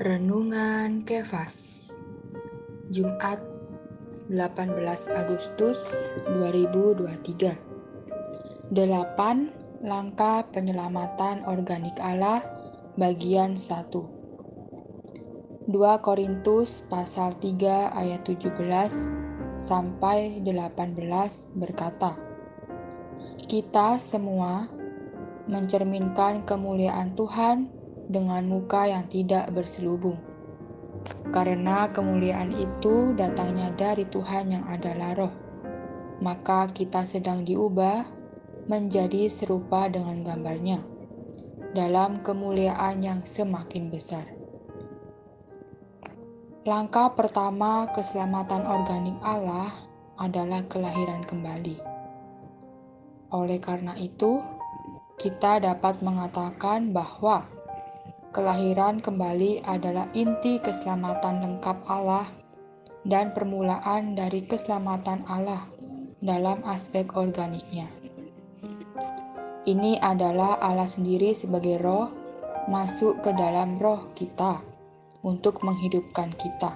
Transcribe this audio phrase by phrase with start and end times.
[0.00, 1.92] Renungan Kefas
[2.88, 3.36] Jumat
[4.32, 4.72] 18
[5.12, 9.52] Agustus 2023 Delapan
[9.84, 12.40] Langkah Penyelamatan Organik Allah
[12.96, 15.68] Bagian 1 2
[16.00, 18.56] Korintus pasal 3 ayat 17
[19.52, 22.16] sampai 18 berkata
[23.36, 24.64] Kita semua
[25.44, 27.79] mencerminkan kemuliaan Tuhan
[28.10, 30.18] dengan muka yang tidak berselubung.
[31.30, 35.34] Karena kemuliaan itu datangnya dari Tuhan yang adalah roh,
[36.18, 38.02] maka kita sedang diubah
[38.66, 40.82] menjadi serupa dengan gambarnya
[41.70, 44.26] dalam kemuliaan yang semakin besar.
[46.66, 49.70] Langkah pertama keselamatan organik Allah
[50.20, 51.80] adalah kelahiran kembali.
[53.32, 54.42] Oleh karena itu,
[55.16, 57.46] kita dapat mengatakan bahwa
[58.30, 62.22] Kelahiran kembali adalah inti keselamatan lengkap Allah
[63.02, 65.58] dan permulaan dari keselamatan Allah
[66.22, 67.90] dalam aspek organiknya.
[69.66, 72.06] Ini adalah Allah sendiri sebagai roh
[72.70, 74.62] masuk ke dalam roh kita
[75.26, 76.70] untuk menghidupkan kita.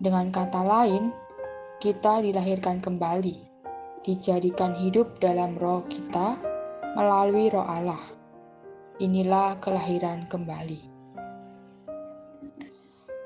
[0.00, 1.12] Dengan kata lain,
[1.84, 3.36] kita dilahirkan kembali,
[4.08, 6.40] dijadikan hidup dalam roh kita
[6.96, 8.11] melalui roh Allah
[9.02, 10.78] inilah kelahiran kembali.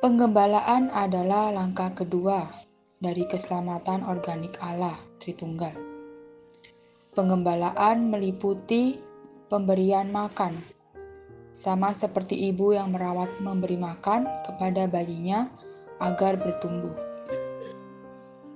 [0.00, 2.48] Penggembalaan adalah langkah kedua
[2.96, 5.76] dari keselamatan organik Allah Tritunggal.
[7.12, 8.96] Penggembalaan meliputi
[9.52, 10.52] pemberian makan,
[11.52, 15.48] sama seperti ibu yang merawat memberi makan kepada bayinya
[16.00, 16.92] agar bertumbuh.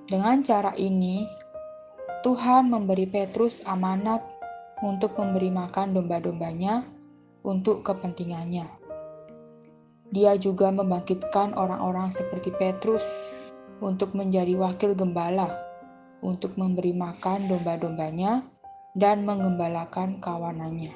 [0.05, 1.25] Dengan cara ini,
[2.21, 4.21] Tuhan memberi Petrus amanat
[4.85, 7.00] untuk memberi makan domba-dombanya
[7.41, 8.65] untuk kepentingannya.
[10.11, 13.31] Dia juga membangkitkan orang-orang seperti Petrus
[13.79, 15.47] untuk menjadi wakil gembala,
[16.19, 18.43] untuk memberi makan domba-dombanya
[18.91, 20.91] dan mengembalakan kawanannya.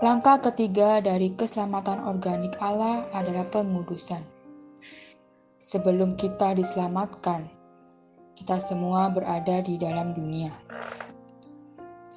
[0.00, 4.24] Langkah ketiga dari keselamatan organik Allah adalah pengudusan.
[5.60, 7.44] Sebelum kita diselamatkan,
[8.32, 10.48] kita semua berada di dalam dunia.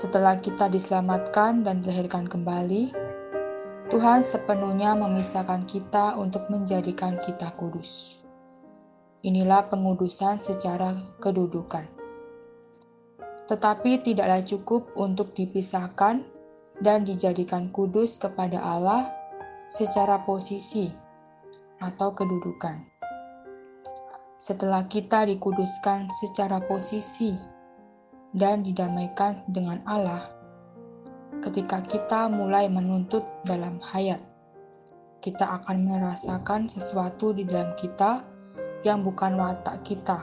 [0.04, 2.92] Setelah kita diselamatkan dan dilahirkan kembali,
[3.88, 8.20] Tuhan sepenuhnya memisahkan kita untuk menjadikan kita kudus.
[9.24, 10.92] Inilah pengudusan secara
[11.24, 11.88] kedudukan.
[13.48, 16.20] Tetapi tidaklah cukup untuk dipisahkan
[16.84, 19.08] dan dijadikan kudus kepada Allah
[19.72, 20.92] secara posisi
[21.80, 22.76] atau kedudukan.
[24.36, 27.53] Setelah kita dikuduskan secara posisi
[28.34, 30.34] dan didamaikan dengan Allah
[31.44, 34.24] ketika kita mulai menuntut dalam hayat.
[35.20, 38.24] Kita akan merasakan sesuatu di dalam kita
[38.84, 40.20] yang bukan watak kita,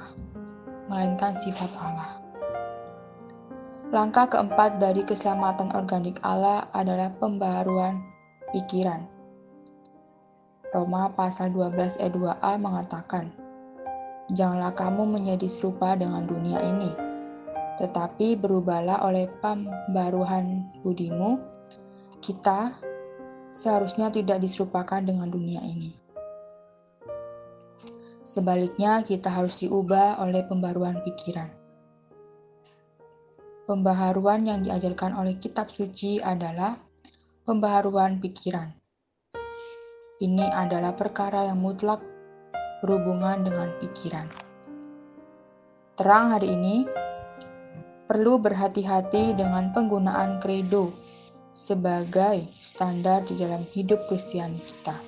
[0.89, 2.21] melainkan sifat Allah.
[3.91, 8.05] Langkah keempat dari keselamatan organik Allah adalah pembaruan
[8.53, 9.09] pikiran.
[10.71, 13.33] Roma pasal 12 ayat 2a mengatakan,
[14.31, 17.10] Janganlah kamu menjadi serupa dengan dunia ini,
[17.81, 21.41] tetapi berubahlah oleh pembaruhan budimu,
[22.21, 22.77] kita
[23.49, 25.97] seharusnya tidak diserupakan dengan dunia ini.
[28.21, 31.49] Sebaliknya, kita harus diubah oleh pembaruan pikiran.
[33.65, 36.77] Pembaharuan yang diajarkan oleh kitab suci adalah
[37.49, 38.71] pembaharuan pikiran.
[40.21, 42.05] Ini adalah perkara yang mutlak
[42.85, 44.29] berhubungan dengan pikiran.
[45.97, 46.85] Terang hari ini,
[48.11, 50.91] perlu berhati-hati dengan penggunaan kredo
[51.55, 54.99] sebagai standar di dalam hidup Kristiani kita.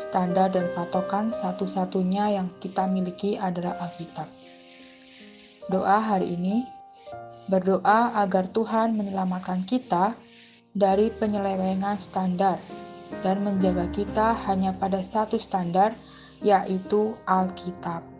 [0.00, 4.24] Standar dan patokan satu-satunya yang kita miliki adalah Alkitab.
[5.68, 6.64] Doa hari ini
[7.52, 10.16] berdoa agar Tuhan menyelamatkan kita
[10.72, 12.56] dari penyelewengan standar
[13.20, 15.92] dan menjaga kita hanya pada satu standar,
[16.40, 18.11] yaitu Alkitab.